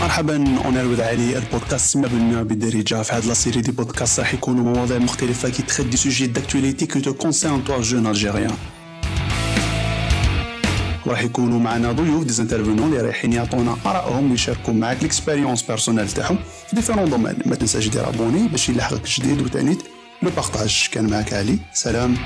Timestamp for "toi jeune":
7.64-8.06